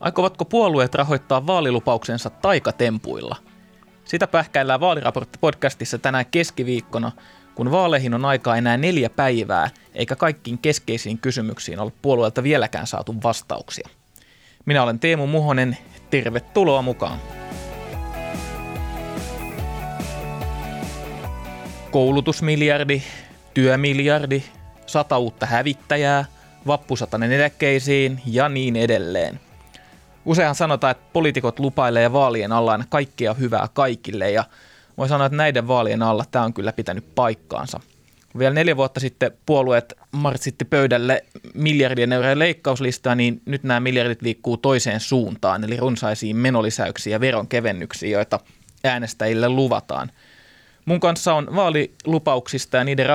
[0.00, 3.36] Aikovatko puolueet rahoittaa vaalilupauksensa taikatempuilla?
[4.04, 7.12] Sitä pähkäillään vaaliraportti-podcastissa tänään keskiviikkona,
[7.54, 13.14] kun vaaleihin on aikaa enää neljä päivää, eikä kaikkiin keskeisiin kysymyksiin ole puolueelta vieläkään saatu
[13.22, 13.88] vastauksia.
[14.66, 15.78] Minä olen Teemu Muhonen,
[16.10, 17.18] tervetuloa mukaan.
[21.90, 23.02] Koulutusmiljardi,
[23.54, 24.42] työmiljardi,
[24.86, 26.24] sata uutta hävittäjää,
[26.66, 29.40] vappusatanen eläkkeisiin ja niin edelleen–
[30.28, 34.44] Usein sanotaan, että poliitikot lupailee vaalien alla aina kaikkea hyvää kaikille ja
[34.98, 37.80] voi sanoa, että näiden vaalien alla tämä on kyllä pitänyt paikkaansa.
[38.38, 41.24] Vielä neljä vuotta sitten puolueet marssitti pöydälle
[41.54, 48.12] miljardien eurojen leikkauslistaa, niin nyt nämä miljardit liikkuu toiseen suuntaan, eli runsaisiin menolisäyksiin ja veronkevennyksiin,
[48.12, 48.40] joita
[48.84, 50.10] äänestäjille luvataan.
[50.84, 53.06] Mun kanssa on vaalilupauksista ja niiden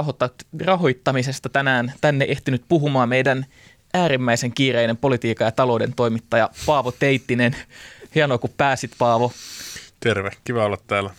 [0.65, 3.45] rahoittamisesta tänään tänne ehtinyt puhumaan meidän
[3.93, 7.55] äärimmäisen kiireinen politiikan ja talouden toimittaja Paavo Teittinen.
[8.15, 9.31] Hienoa, kun pääsit Paavo.
[9.99, 11.09] Terve, kiva olla täällä.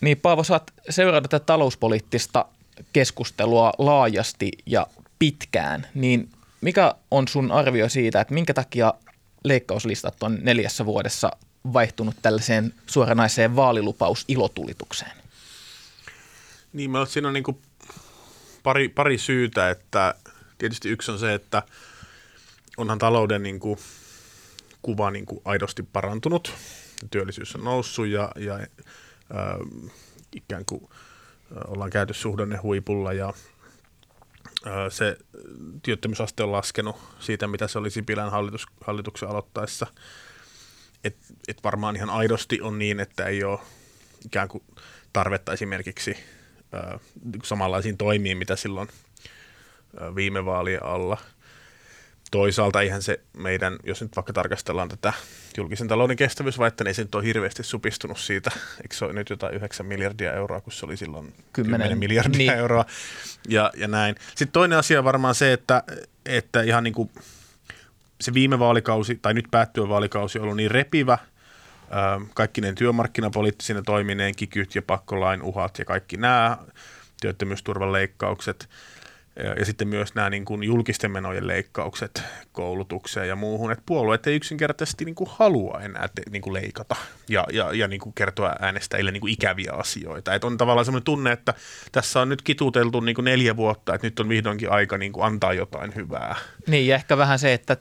[0.00, 2.44] Niin Paavo, saat seurata tätä talouspoliittista
[2.92, 4.86] keskustelua laajasti ja
[5.18, 6.28] pitkään, niin
[6.60, 8.94] mikä on sun arvio siitä, että minkä takia
[9.44, 11.30] leikkauslistat on neljässä vuodessa
[11.72, 15.12] vaihtunut tällaiseen suoranaiseen vaalilupaus-ilotulitukseen?
[16.72, 17.58] Niin, mä siinä on niin
[18.62, 20.14] pari, pari syytä, että
[20.58, 21.62] tietysti yksi on se, että
[22.76, 23.78] onhan talouden niin kuin,
[24.82, 26.52] kuva niin kuin aidosti parantunut,
[27.10, 28.66] työllisyys on noussut ja, ja äh,
[30.36, 33.28] ikään kuin äh, ollaan käyty suhdanne huipulla ja
[34.66, 35.16] äh, se
[35.82, 39.86] työttömyysaste on laskenut siitä, mitä se oli Sipilän hallitus, hallituksen aloittaessa.
[41.04, 41.16] Et,
[41.48, 43.60] et varmaan ihan aidosti on niin, että ei ole
[44.24, 44.64] ikään kuin
[45.12, 46.16] tarvetta esimerkiksi
[46.74, 47.00] äh,
[47.44, 48.88] samanlaisiin toimiin, mitä silloin–
[50.14, 51.18] viime vaalien alla.
[52.30, 55.12] Toisaalta ihan se meidän, jos nyt vaikka tarkastellaan tätä
[55.56, 58.50] julkisen talouden kestävyysvaihetta, niin se nyt ole hirveästi supistunut siitä.
[58.82, 62.38] Eikö se ole nyt jotain 9 miljardia euroa, kun se oli silloin 10, 10 miljardia
[62.38, 62.58] niin.
[62.58, 62.84] euroa
[63.48, 64.14] ja, ja näin.
[64.28, 65.82] Sitten toinen asia on varmaan se, että,
[66.26, 67.10] että ihan niin kuin
[68.20, 71.18] se viime vaalikausi tai nyt päättyvä vaalikausi on ollut niin repivä,
[72.34, 76.58] kaikki ne työmarkkinapoliittisine toimineen, kikyt ja pakkolain uhat ja kaikki nämä
[77.20, 78.68] työttömyysturvan leikkaukset–
[79.58, 82.22] ja, sitten myös nämä niin kuin julkisten menojen leikkaukset
[82.52, 86.96] koulutukseen ja muuhun, että puolueet ei yksinkertaisesti niin kuin halua enää te, niin kuin leikata
[87.28, 90.34] ja, ja, ja niin kuin kertoa äänestäjille niin kuin ikäviä asioita.
[90.34, 91.54] Että on tavallaan sellainen tunne, että
[91.92, 95.24] tässä on nyt kituteltu niin kuin neljä vuotta, että nyt on vihdoinkin aika niin kuin
[95.24, 96.36] antaa jotain hyvää.
[96.66, 97.76] Niin ja ehkä vähän se, että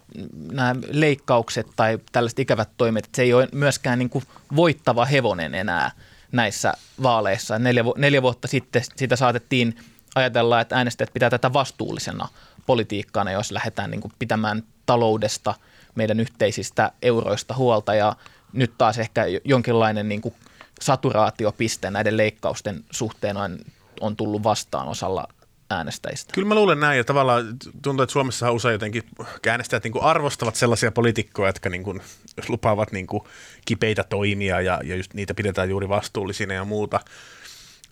[0.52, 4.24] nämä leikkaukset tai tällaiset ikävät toimet, että se ei ole myöskään niin kuin
[4.56, 5.91] voittava hevonen enää
[6.31, 7.59] näissä vaaleissa.
[7.59, 9.75] Neljä, neljä vuotta sitten sitä saatettiin–
[10.16, 12.28] ajatellaan, että äänestäjät pitää tätä vastuullisena
[12.66, 15.53] politiikkana, jos lähdetään niin kuin pitämään taloudesta,
[15.96, 18.16] meidän yhteisistä euroista huolta ja
[18.53, 20.35] nyt taas ehkä jonkinlainen niin kuin
[20.81, 23.59] saturaatiopiste näiden leikkausten suhteen on,
[24.02, 25.28] on tullut vastaan osalla
[25.69, 26.34] äänestäjistä.
[26.34, 27.46] Kyllä mä luulen näin ja tavallaan
[27.81, 29.03] tuntuu, että Suomessa usein jotenkin
[29.47, 32.02] äänestäjät niin arvostavat sellaisia poliitikkoja, jotka niin kuin,
[32.50, 33.23] lupaavat niin kuin
[33.66, 37.00] kipeitä toimia ja, ja just niitä pidetään juuri vastuullisina ja muuta.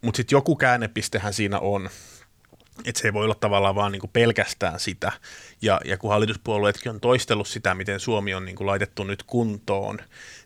[0.01, 1.89] Mutta sitten joku käännepistehän siinä on,
[2.85, 5.11] että se ei voi olla tavallaan vaan niin kuin pelkästään sitä.
[5.61, 9.97] Ja, ja kun hallituspuolueetkin on toistellut sitä, miten Suomi on niin kuin laitettu nyt kuntoon,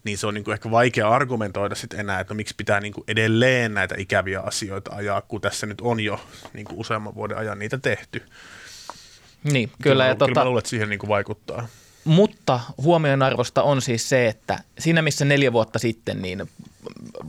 [0.04, 2.94] niin se on niin kuin ehkä vaikea argumentoida sitten enää, että no miksi pitää niin
[2.94, 6.20] kuin edelleen näitä ikäviä asioita ajaa, kun tässä nyt on jo
[6.54, 8.24] niin kuin useamman vuoden ajan niitä tehty.
[9.44, 9.80] Niin, kyllä.
[9.82, 11.68] kyllä ja tota, kyllä mä luulen, että siihen niin kuin vaikuttaa.
[12.04, 16.50] Mutta huomionarvosta on siis se, että siinä missä neljä vuotta sitten niin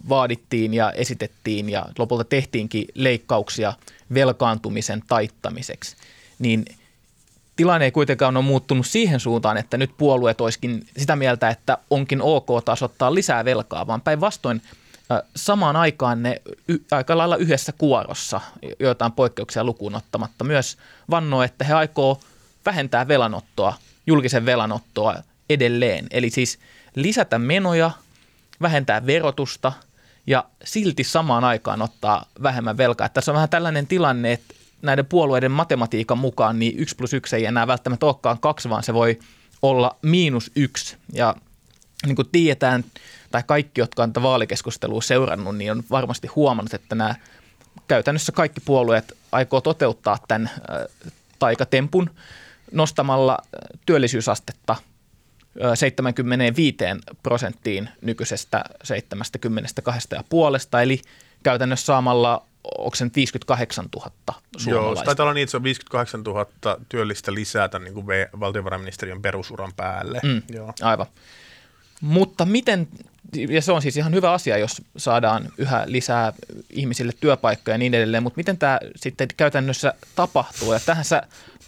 [0.08, 3.72] vaadittiin ja esitettiin ja lopulta tehtiinkin leikkauksia
[4.14, 5.96] velkaantumisen taittamiseksi,
[6.38, 6.64] niin
[7.56, 12.22] tilanne ei kuitenkaan ole muuttunut siihen suuntaan, että nyt puolueet olisikin sitä mieltä, että onkin
[12.22, 14.62] ok tasottaa lisää velkaa, vaan päinvastoin
[15.36, 16.42] samaan aikaan ne
[16.90, 18.40] aika lailla yhdessä kuorossa,
[18.80, 20.76] joitain poikkeuksia lukuun ottamatta, myös
[21.10, 22.20] vannoo, että he aikoo
[22.66, 23.74] vähentää velanottoa,
[24.06, 25.14] julkisen velanottoa
[25.50, 26.06] edelleen.
[26.10, 26.58] Eli siis
[26.94, 27.90] lisätä menoja,
[28.62, 29.72] vähentää verotusta–
[30.26, 33.04] ja silti samaan aikaan ottaa vähemmän velkaa.
[33.04, 37.36] Että tässä on vähän tällainen tilanne, että näiden puolueiden matematiikan mukaan niin 1 plus 1
[37.36, 39.18] ei enää välttämättä olekaan kaksi, vaan se voi
[39.62, 40.96] olla miinus yksi.
[41.12, 41.34] Ja
[42.06, 42.84] niin kuin tiedetään,
[43.30, 47.14] tai kaikki, jotka on tätä vaalikeskustelua seurannut, niin on varmasti huomannut, että nämä
[47.88, 50.50] käytännössä kaikki puolueet aikoo toteuttaa tämän
[51.38, 52.10] taikatempun
[52.72, 53.38] nostamalla
[53.86, 54.76] työllisyysastetta–
[55.74, 56.76] 75
[57.22, 61.00] prosenttiin nykyisestä 72,5, eli
[61.42, 62.46] käytännössä saamalla
[62.78, 64.10] onko se nyt 58 000
[64.56, 64.70] suomalaista?
[64.70, 66.46] Joo, taitaa olla niin, että se on 58 000
[66.88, 68.06] työllistä lisää tämän niin kuin
[68.40, 70.20] valtiovarainministeriön perusuran päälle.
[70.22, 70.72] Mm, Joo.
[70.82, 71.06] Aivan.
[72.00, 72.88] Mutta miten,
[73.48, 76.32] ja se on siis ihan hyvä asia, jos saadaan yhä lisää
[76.70, 80.72] ihmisille työpaikkoja ja niin edelleen, mutta miten tämä sitten käytännössä tapahtuu?
[80.72, 81.22] Ja tähän sä,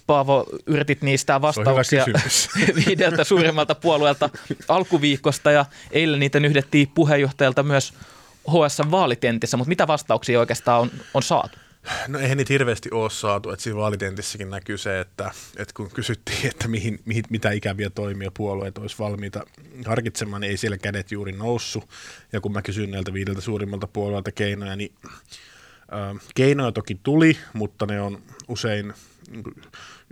[0.08, 2.04] Paavo, yritit niistä vastauksia
[2.86, 4.30] viideltä suurimmalta puolueelta
[4.68, 7.92] alkuviikosta ja eilen niitä nyhdettiin puheenjohtajalta myös
[8.48, 11.58] HS-vaalitentissä, mutta mitä vastauksia oikeastaan on, on saatu?
[12.08, 16.46] No eihän niitä hirveästi ole saatu, että siinä vaalitentissäkin näkyy se, että, että kun kysyttiin,
[16.46, 19.44] että mihin, mihin, mitä ikäviä toimia puolueet olisi valmiita
[19.86, 21.88] harkitsemaan, niin ei siellä kädet juuri noussut.
[22.32, 27.86] Ja kun mä kysyin näiltä viideltä suurimmalta puolueelta keinoja, niin äh, keinoja toki tuli, mutta
[27.86, 28.94] ne on usein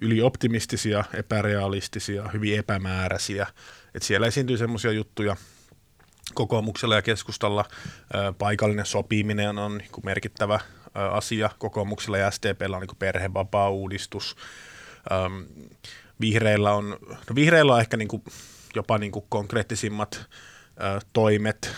[0.02, 3.46] ylioptimistisia, epärealistisia, hyvin epämääräisiä.
[3.94, 5.37] että siellä esiintyy semmoisia juttuja,
[6.34, 7.64] kokoomuksella ja keskustalla
[8.38, 10.60] paikallinen sopiminen on niin merkittävä
[10.94, 11.50] asia.
[11.58, 14.37] Kokoomuksella ja STPllä on niin perhevapaa-uudistus.
[16.20, 18.08] Vihreillä on, no vihreillä on ehkä niin
[18.75, 20.26] jopa niin konkreettisimmat
[21.12, 21.75] toimet,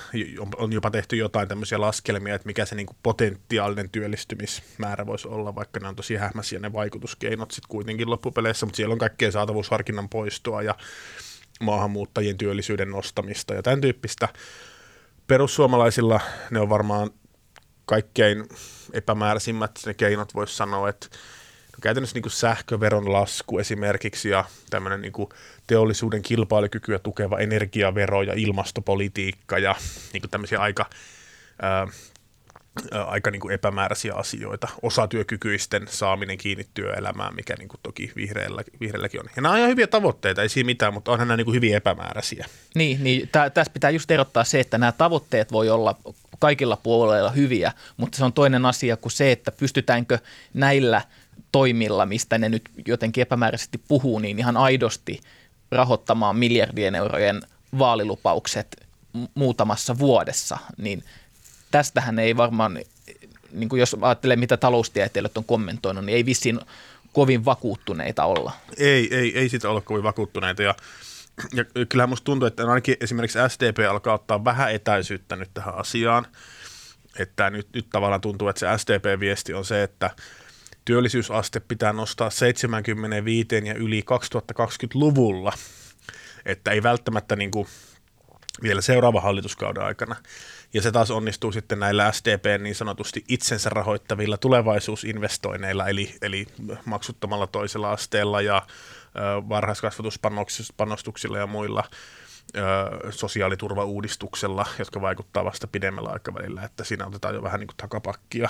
[0.57, 5.55] on jopa tehty jotain tämmöisiä laskelmia, että mikä se niin kuin potentiaalinen työllistymismäärä voisi olla,
[5.55, 10.09] vaikka ne on tosi hähmäisiä ne vaikutuskeinot sitten kuitenkin loppupeleissä, mutta siellä on kaikkea saatavuusharkinnan
[10.09, 10.75] poistoa ja
[11.61, 14.29] maahanmuuttajien työllisyyden nostamista ja tämän tyyppistä.
[15.27, 17.11] Perussuomalaisilla ne on varmaan
[17.85, 18.45] kaikkein
[18.93, 21.07] epämääräisimmät ne keinot, voisi sanoa, että
[21.81, 25.29] käytännössä niin kuin sähköveron lasku esimerkiksi ja tämmöinen niin kuin
[25.67, 29.75] teollisuuden kilpailukykyä tukeva energiavero ja ilmastopolitiikka ja
[30.13, 30.87] niin kuin tämmöisiä aika
[31.63, 31.87] ää,
[33.07, 34.69] aika niin kuin epämääräisiä asioita.
[34.83, 39.27] Osatyökykyisten saaminen kiinni työelämään, mikä niin kuin toki vihreillä, vihreilläkin on.
[39.37, 41.75] Ja nämä on ihan hyviä tavoitteita, ei siinä mitään, mutta onhan nämä niin kuin hyvin
[41.75, 42.47] epämääräisiä.
[42.75, 45.97] Niin, niin tä, tässä pitää just erottaa se, että nämä tavoitteet voi olla
[46.39, 50.19] kaikilla puolueilla hyviä, mutta se on toinen asia kuin se, että pystytäänkö
[50.55, 51.03] näillä
[51.53, 55.21] toimilla, mistä ne nyt jotenkin epämääräisesti puhuu, niin ihan aidosti
[55.71, 57.43] rahoittamaan miljardien eurojen
[57.79, 58.89] vaalilupaukset
[59.35, 61.05] muutamassa vuodessa, niin
[61.71, 62.79] tästähän ei varmaan,
[63.53, 66.61] niin kuin jos ajattelee mitä taloustieteilijät on kommentoinut, niin ei vissiin
[67.13, 68.53] kovin vakuuttuneita olla.
[68.77, 70.75] Ei, ei, ei sitä olla kovin vakuuttuneita ja
[71.53, 76.27] ja kyllähän musta tuntuu, että ainakin esimerkiksi SDP alkaa ottaa vähän etäisyyttä nyt tähän asiaan.
[77.19, 80.11] Että nyt, nyt tavallaan tuntuu, että se SDP-viesti on se, että
[80.89, 84.05] työllisyysaste pitää nostaa 75 ja yli
[84.59, 85.53] 2020-luvulla.
[86.47, 87.67] Että ei välttämättä niin kuin
[88.63, 90.17] vielä seuraavan hallituskauden aikana.
[90.75, 96.47] Ja se taas onnistuu sitten näillä SDP niin sanotusti itsensä rahoittavilla tulevaisuusinvestoinneilla, eli, eli
[96.85, 98.63] maksuttomalla toisella asteella ja
[99.49, 101.85] varhaiskasvatuspanostuksilla ja muilla
[103.11, 108.49] sosiaaliturvauudistuksella, jotka vaikuttaa vasta pidemmällä aikavälillä, että siinä otetaan jo vähän niin kuin takapakkia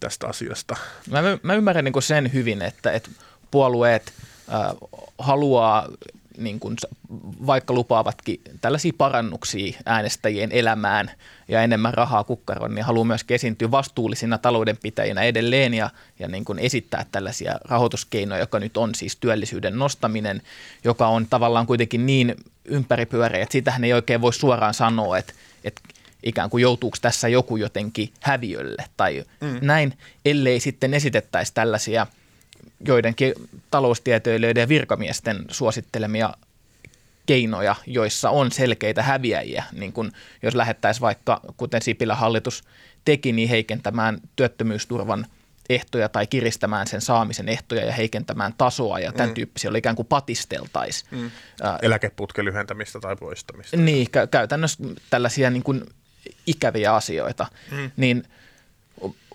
[0.00, 0.76] tästä asiasta.
[1.10, 3.10] Mä, mä ymmärrän niin sen hyvin, että, että
[3.50, 4.12] puolueet
[4.54, 4.76] äh,
[5.18, 5.88] haluaa
[6.38, 6.76] niin kuin,
[7.46, 11.10] vaikka lupaavatkin tällaisia parannuksia äänestäjien elämään
[11.48, 16.58] ja enemmän rahaa kukkaroon, niin haluaa myös esiintyä vastuullisina taloudenpitäjinä edelleen ja, ja niin kuin
[16.58, 20.42] esittää tällaisia rahoituskeinoja, joka nyt on siis työllisyyden nostaminen,
[20.84, 25.32] joka on tavallaan kuitenkin niin ympäripyöreä, että sitähän ei oikein voi suoraan sanoa, että,
[25.64, 25.82] että
[26.22, 29.58] ikään kuin joutuuko tässä joku jotenkin häviölle tai mm.
[29.60, 32.06] näin, ellei sitten esitettäisi tällaisia–
[32.80, 33.34] joidenkin
[33.70, 36.34] taloustieteilijöiden ja virkamiesten suosittelemia
[37.26, 40.12] keinoja, joissa on selkeitä häviäjiä, niin kuin
[40.42, 42.64] jos lähettäisiin vaikka, kuten Sipilä hallitus
[43.04, 45.26] teki, niin heikentämään työttömyysturvan
[45.68, 49.34] ehtoja tai kiristämään sen saamisen ehtoja ja heikentämään tasoa ja tämän mm.
[49.34, 51.08] tyyppisiä, oli ikään kuin patisteltaisiin.
[51.10, 51.30] Mm.
[51.82, 53.76] Eläkeputken lyhentämistä tai poistamista.
[53.76, 55.84] Niin, kä- käytännössä tällaisia niin kuin
[56.46, 57.46] ikäviä asioita.
[57.70, 57.90] Mm.
[57.96, 58.22] Niin–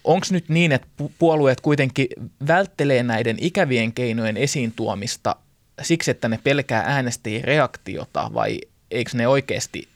[0.03, 0.87] onko nyt niin, että
[1.19, 2.07] puolueet kuitenkin
[2.47, 5.35] välttelee näiden ikävien keinojen esiin tuomista
[5.81, 9.87] siksi, että ne pelkää äänestäjien reaktiota vai eikö ne oikeasti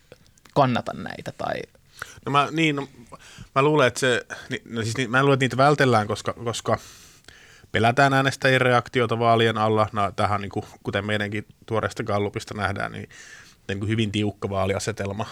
[0.54, 1.32] kannata näitä?
[1.38, 1.56] Tai...
[2.26, 2.88] No mä, niin, no,
[3.56, 4.26] mä luulen, että se,
[4.70, 6.78] no siis, niin, mä luulen, että niitä vältellään, koska, koska
[7.72, 9.90] pelätään äänestäjien reaktiota vaalien alla.
[9.92, 13.10] No, tähän niin kuin, kuten meidänkin tuoreesta gallupista nähdään, niin,
[13.68, 15.26] niin kuin hyvin tiukka vaaliasetelma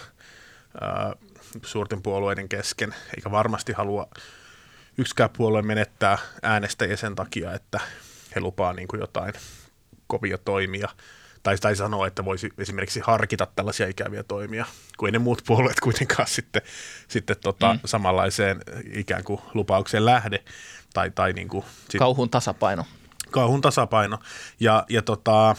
[1.65, 4.07] suurten puolueiden kesken, eikä varmasti halua
[4.97, 7.79] yksikään puolue menettää äänestäjiä sen takia, että
[8.35, 9.33] he lupaa niin kuin jotain
[10.07, 10.89] kovia toimia
[11.43, 14.65] tai, tai sanoa, että voisi esimerkiksi harkita tällaisia ikäviä toimia,
[14.97, 16.61] kun ei ne muut puolueet kuitenkaan sitten,
[17.07, 17.79] sitten tota, mm.
[17.85, 18.61] samanlaiseen
[18.93, 20.43] ikään kuin lupaukseen lähde.
[20.93, 22.85] Tai, tai niin kuin, sit, kauhun tasapaino.
[23.31, 24.19] Kauhun tasapaino.
[24.59, 25.55] Ja, ja tota,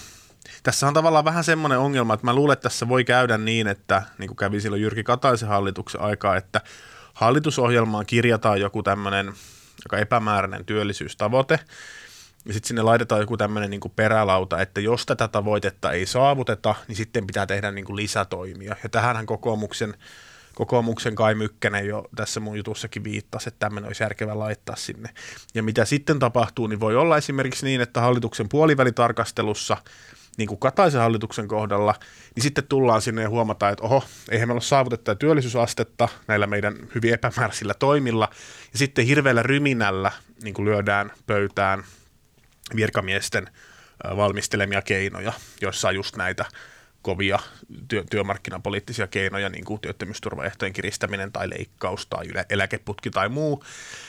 [0.62, 4.02] tässä on tavallaan vähän semmoinen ongelma, että mä luulen, että tässä voi käydä niin, että
[4.18, 6.60] niin kuin kävi silloin Jyrki Kataisen hallituksen aikaa, että
[7.14, 9.32] hallitusohjelmaan kirjataan joku tämmöinen
[9.84, 11.60] joka epämääräinen työllisyystavoite,
[12.46, 16.96] ja sitten sinne laitetaan joku tämmöinen niin perälauta, että jos tätä tavoitetta ei saavuteta, niin
[16.96, 18.76] sitten pitää tehdä niin kuin lisätoimia.
[18.82, 19.94] Ja tähänhän kokoomuksen,
[20.54, 25.08] kokoomuksen Kai Mykkänen jo tässä mun jutussakin viittasi, että tämmöinen olisi järkevä laittaa sinne.
[25.54, 29.76] Ja mitä sitten tapahtuu, niin voi olla esimerkiksi niin, että hallituksen puolivälitarkastelussa–
[30.36, 31.94] niin kuin Kataisen hallituksen kohdalla,
[32.34, 36.76] niin sitten tullaan sinne ja huomataan, että oho, eihän meillä ole saavutettu työllisyysastetta näillä meidän
[36.94, 38.28] hyvin epämääräisillä toimilla,
[38.72, 40.12] ja sitten hirveällä ryminällä
[40.42, 41.84] niin kuin lyödään pöytään
[42.76, 43.50] virkamiesten
[44.16, 46.44] valmistelemia keinoja, joissa on just näitä
[47.02, 47.38] kovia
[47.88, 53.64] työ, työmarkkinapoliittisia keinoja, niin kuin työttömyysturvaehtojen kiristäminen tai leikkaus tai eläkeputki tai muu.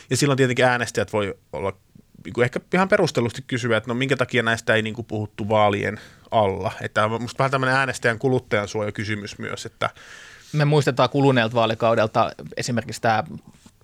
[0.10, 1.78] Ja silloin tietenkin äänestäjät voi olla
[2.26, 6.00] niin ehkä ihan perustellusti kysyä, että no minkä takia näistä ei niin kuin puhuttu vaalien
[6.32, 6.72] alla.
[6.82, 9.90] Että on musta vähän tämmöinen äänestäjän kuluttajan kysymys myös, että
[10.54, 13.24] me muistetaan kuluneelta vaalikaudelta esimerkiksi tämä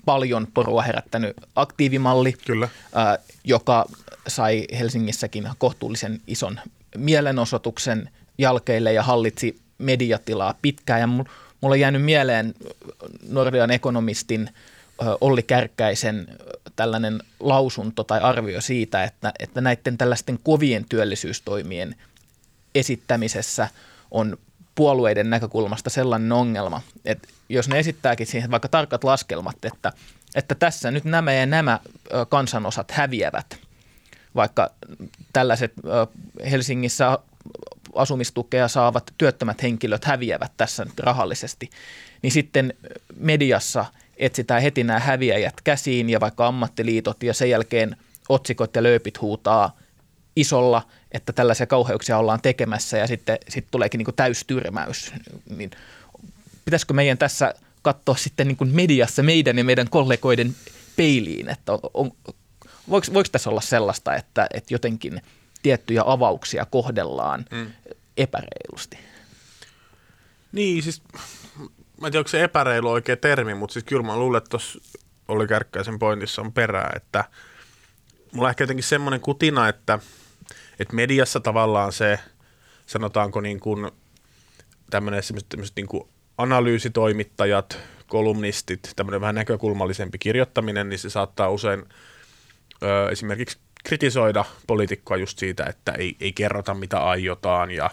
[0.06, 2.68] paljon porua herättänyt aktiivimalli, Kyllä.
[2.96, 3.86] Ää, joka
[4.28, 6.60] sai Helsingissäkin kohtuullisen ison
[6.98, 11.02] mielenosoituksen jälkeille ja hallitsi mediatilaa pitkään.
[11.02, 11.26] Ja mulla
[11.62, 12.54] on jäänyt mieleen
[13.30, 14.50] Nordean ekonomistin
[15.22, 16.28] Olli Kärkkäisen
[16.76, 21.96] tällainen lausunto tai arvio siitä, että, että näiden tällaisten kovien työllisyystoimien
[22.76, 23.68] esittämisessä
[24.12, 24.38] on
[24.76, 29.94] puolueiden näkökulmasta sellainen ongelma, että jos ne esittääkin siihen vaikka tarkat laskelmat, että,
[30.36, 31.80] että tässä nyt nämä ja nämä
[32.30, 33.58] kansanosat häviävät,
[34.36, 34.72] vaikka
[35.34, 35.74] tällaiset
[36.52, 37.20] Helsingissä
[37.96, 41.70] asumistukea saavat työttömät henkilöt häviävät tässä nyt rahallisesti,
[42.22, 42.74] niin sitten
[43.16, 43.86] mediassa–
[44.22, 47.98] etsitään heti nämä häviäjät käsiin ja vaikka ammattiliitot ja sen jälkeen
[48.30, 49.78] otsikot ja lööpit huutaa
[50.36, 55.14] isolla, että tällaisia kauheuksia ollaan tekemässä ja sitten sit tuleekin niin täystyrmäys.
[55.58, 55.72] Niin
[56.66, 60.56] pitäisikö meidän tässä katsoa sitten niin mediassa meidän ja meidän kollegoiden
[60.96, 62.12] peiliin, että on, on,
[62.90, 65.22] voiko, voiko tässä olla sellaista, että, että jotenkin
[65.64, 67.72] tiettyjä avauksia kohdellaan mm.
[68.18, 68.98] epäreilusti?
[70.52, 71.02] Niin, siis
[72.02, 74.80] mä en tiedä, onko se epäreilu oikea termi, mutta siis kyllä mä luulen, että tuossa
[75.28, 77.26] oli Kärkkäisen pointissa on perää, että
[78.32, 80.00] mulla ehkä jotenkin semmoinen kutina, että,
[80.80, 82.20] että mediassa tavallaan se,
[82.86, 83.92] sanotaanko niin kuin
[84.90, 85.24] tämmöinen
[85.76, 86.04] niin kuin
[86.38, 87.78] analyysitoimittajat,
[88.08, 91.86] kolumnistit, tämmöinen vähän näkökulmallisempi kirjoittaminen, niin se saattaa usein
[92.84, 97.90] ö, esimerkiksi kritisoida poliitikkoa just siitä, että ei, ei kerrota mitä aiotaan ja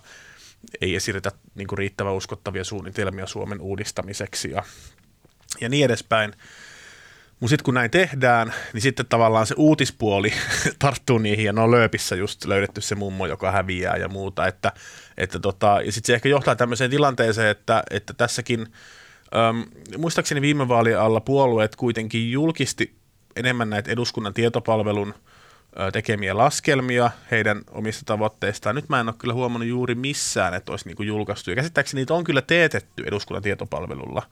[0.81, 4.63] ei esitetä niin kuin riittävän uskottavia suunnitelmia Suomen uudistamiseksi ja,
[5.61, 6.33] ja niin edespäin.
[7.41, 10.33] Mutta sitten kun näin tehdään, niin sitten tavallaan se uutispuoli
[10.79, 14.47] tarttuu niihin ja ne on lööpissä just löydetty se mummo, joka häviää ja muuta.
[14.47, 14.73] Että,
[15.17, 18.61] että tota, ja sitten se ehkä johtaa tämmöiseen tilanteeseen, että, että tässäkin,
[19.37, 19.65] äm,
[19.99, 22.95] muistaakseni viime vaalien alla puolueet kuitenkin julkisti
[23.37, 25.15] enemmän näitä eduskunnan tietopalvelun–
[25.93, 28.75] tekemiä laskelmia heidän omista tavoitteistaan.
[28.75, 31.51] Nyt mä en ole kyllä huomannut juuri missään, että olisi niin julkaistu.
[31.51, 34.23] Ja käsittääkseni niitä on kyllä teetetty eduskunnan tietopalvelulla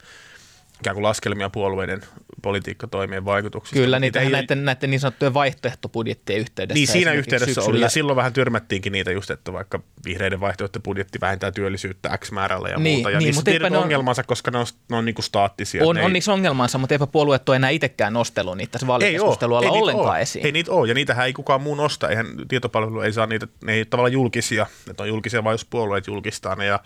[0.79, 2.01] ikään kuin laskelmia puolueiden
[2.41, 3.79] politiikkatoimien vaikutuksista.
[3.79, 6.79] Kyllä, niitä ei, näiden, näiden niin sanottujen vaihtoehtobudjettien yhteydessä.
[6.79, 7.69] Niin, siinä yhteydessä syksyllä.
[7.69, 12.69] oli, ja silloin vähän tyrmättiinkin niitä just, että vaikka vihreiden vaihtoehtobudjetti vähentää työllisyyttä X määrällä
[12.69, 13.09] ja niin, muuta.
[13.09, 15.85] Ja niin, niissä on ne ongelmansa, koska ne on, ne on niin kuin staattisia.
[15.85, 20.09] On, on niissä ongelmansa, mutta eipä puolueet ole enää itsekään nostellut niitä tässä vaalikeskustelulla ollenkaan
[20.09, 20.21] ole.
[20.21, 20.45] esiin.
[20.45, 22.09] Ei niitä ole, ja niitähän ei kukaan muu nosta.
[22.09, 26.07] Eihän tietopalvelu ei saa niitä, ne ei tavallaan julkisia, ne on julkisia vain jos puolueet
[26.07, 26.65] julkistaa ne.
[26.65, 26.79] Ja,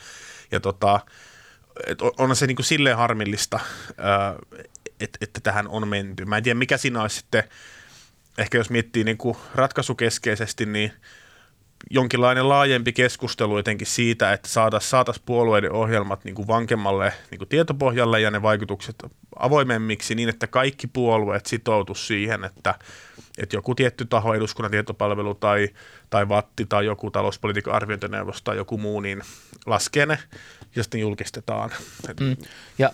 [0.52, 1.00] ja tota,
[2.18, 3.60] on se niin kuin silleen harmillista,
[5.02, 6.26] että, että tähän on menty.
[6.26, 7.44] Mä en tiedä, mikä siinä olisi sitten,
[8.38, 10.92] ehkä jos miettii niin kuin ratkaisukeskeisesti, niin
[11.90, 17.50] jonkinlainen laajempi keskustelu jotenkin siitä, että saataisiin saatais puolueiden ohjelmat niin kuin vankemmalle niin kuin
[17.50, 18.96] tietopohjalle ja ne vaikutukset
[19.40, 22.76] avoimemmiksi niin, että kaikki puolueet sitoutu siihen, että,
[23.38, 25.70] että joku tietty taho, eduskunnan tietopalvelu tai,
[26.10, 29.22] tai Vatti tai joku talouspolitiikan arviointineuvosto tai joku muu, niin
[29.66, 30.20] laskee ne
[30.76, 31.72] ja sitten julkistetaan.
[32.20, 32.38] Mm.
[32.78, 32.92] Ja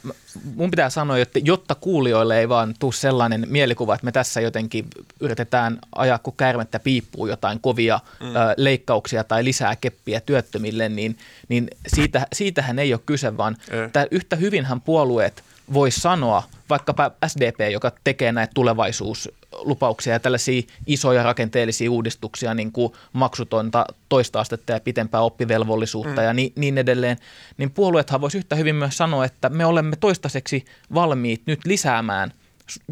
[0.55, 4.85] mun pitää sanoa, että jotta kuulijoille ei vaan tule sellainen mielikuva, että me tässä jotenkin
[5.19, 8.27] yritetään ajaa kun kärmettä piippuu jotain kovia mm.
[8.27, 11.17] ö, leikkauksia tai lisää keppiä työttömille, niin,
[11.49, 14.07] niin siitä, siitähän ei ole kyse, vaan eh.
[14.11, 15.43] yhtä hyvinhän puolueet
[15.73, 22.93] voi sanoa, vaikkapa SDP, joka tekee näitä tulevaisuuslupauksia ja tällaisia isoja rakenteellisia uudistuksia, niin kuin
[23.13, 26.25] maksutonta toista astetta ja pitempää oppivelvollisuutta mm.
[26.27, 27.17] ja niin, niin edelleen,
[27.57, 32.31] niin puolueethan voisi yhtä hyvin myös sanoa, että me olemme toistaiseksi valmiit nyt lisäämään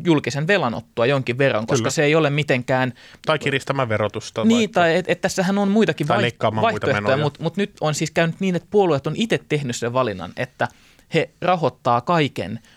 [0.05, 1.89] julkisen velanottoa jonkin verran, koska Kyllä.
[1.89, 2.93] se ei ole mitenkään...
[3.25, 4.45] Tai kiristämään verotusta.
[4.45, 4.79] Niin, vaikka.
[4.79, 8.55] tai että et tässähän on muitakin vai, vaihtoehtoja, mutta mut nyt on siis käynyt niin,
[8.55, 10.67] että puolueet on itse tehnyt sen valinnan, että
[11.13, 12.59] he rahoittaa kaiken–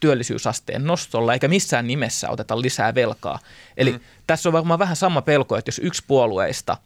[0.00, 3.38] työllisyysasteen nostolla eikä missään nimessä oteta lisää velkaa.
[3.76, 4.00] Eli mm.
[4.26, 6.76] tässä on varmaan vähän sama pelko, että jos yksi puolueista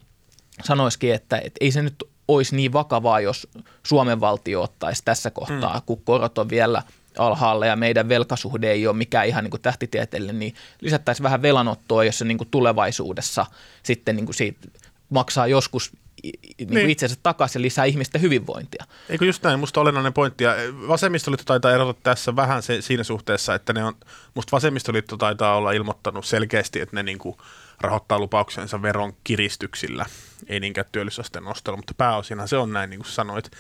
[0.65, 3.49] sanoisikin, että, että ei se nyt olisi niin vakavaa, jos
[3.83, 5.83] Suomen valtio ottaisi tässä kohtaa, mm.
[5.87, 6.83] kun korot on vielä
[7.19, 12.05] alhaalla ja meidän velkasuhde ei ole mikään ihan niin kuin tähtitieteellinen, niin lisättäisiin vähän velanottoa,
[12.05, 13.47] jos se niin tulevaisuudessa
[13.83, 14.69] sitten niin siitä
[15.11, 16.91] maksaa joskus niin niin.
[16.91, 18.85] itsensä takaisin ja lisää ihmisten hyvinvointia.
[19.09, 20.45] Eikö just näin, musta olennainen pointti.
[20.45, 20.55] Ja
[20.89, 23.95] vasemmistoliitto taitaa erota tässä vähän se, siinä suhteessa, että ne on,
[24.35, 27.39] musta vasemmistoliitto taitaa olla ilmoittanut selkeästi, että ne niinku
[27.81, 30.07] rahoittaa lupauksensa veron kiristyksillä,
[30.47, 33.51] ei niinkään työllisyysasteen nostolla, mutta pääosinhan se on näin, niin kuin sanoit.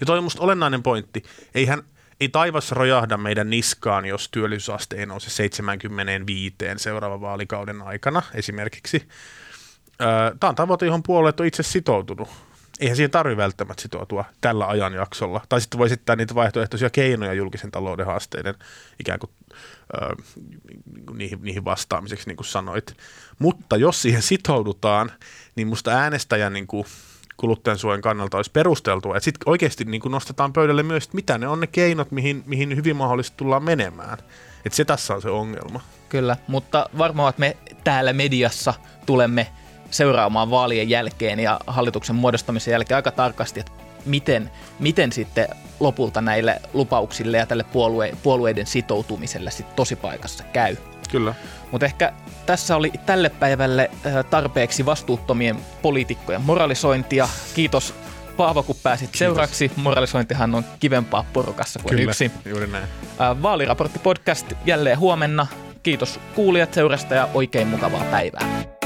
[0.00, 1.22] Ja toi on musta olennainen pointti.
[1.54, 1.82] Eihän,
[2.20, 9.08] ei taivas rojahda meidän niskaan, jos työllisyysaste ei nouse 75 seuraavan vaalikauden aikana esimerkiksi.
[10.40, 12.28] Tämä on tavoite, johon puolueet on itse sitoutunut.
[12.80, 15.40] Eihän siihen tarvitse välttämättä sitoutua tällä ajanjaksolla.
[15.48, 18.54] Tai sitten voi esittää niitä vaihtoehtoisia keinoja julkisen talouden haasteiden
[19.00, 19.30] ikään kuin
[20.02, 20.08] äh,
[21.14, 22.96] niihin, niihin vastaamiseksi, niin kuin sanoit.
[23.38, 25.12] Mutta jos siihen sitoudutaan,
[25.56, 26.86] niin musta äänestäjän niin kuin
[27.36, 31.48] kuluttajansuojan kannalta olisi perusteltua, että sitten oikeasti niin kuin nostetaan pöydälle myös, että mitä ne
[31.48, 34.18] on ne keinot, mihin, mihin hyvin mahdollisesti tullaan menemään.
[34.64, 35.80] Että se tässä on se ongelma.
[36.08, 38.74] Kyllä, mutta varmaan me täällä mediassa
[39.06, 39.46] tulemme
[39.90, 43.72] seuraamaan vaalien jälkeen ja hallituksen muodostamisen jälkeen aika tarkasti, että
[44.04, 45.48] miten, miten sitten
[45.80, 50.76] lopulta näille lupauksille ja tälle puolue, puolueiden sitoutumiselle sitten tosipaikassa käy.
[51.10, 51.34] Kyllä.
[51.72, 52.12] Mutta ehkä
[52.46, 57.28] tässä oli tälle päivälle äh, tarpeeksi vastuuttomien poliitikkojen moralisointia.
[57.54, 57.94] Kiitos
[58.36, 59.18] Paavo, kun pääsit Kiitos.
[59.18, 59.72] seuraksi.
[59.76, 62.30] Moralisointihan on kivempaa porukassa kuin Kyllä, yksi.
[62.44, 62.84] juuri näin.
[63.20, 65.46] Äh, Vaaliraportti podcast jälleen huomenna.
[65.82, 68.78] Kiitos kuulijat seurasta ja oikein mukavaa päivää.